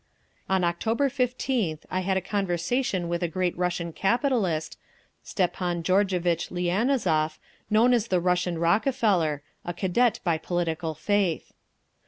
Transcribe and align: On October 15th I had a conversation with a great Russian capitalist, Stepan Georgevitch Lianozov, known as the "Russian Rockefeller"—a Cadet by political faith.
On 0.49 0.63
October 0.63 1.09
15th 1.11 1.81
I 1.91 1.99
had 1.99 2.17
a 2.17 2.21
conversation 2.21 3.07
with 3.07 3.21
a 3.21 3.27
great 3.27 3.55
Russian 3.55 3.93
capitalist, 3.93 4.79
Stepan 5.21 5.83
Georgevitch 5.83 6.49
Lianozov, 6.49 7.37
known 7.69 7.93
as 7.93 8.07
the 8.07 8.19
"Russian 8.19 8.57
Rockefeller"—a 8.57 9.73
Cadet 9.75 10.19
by 10.23 10.39
political 10.39 10.95
faith. 10.95 11.53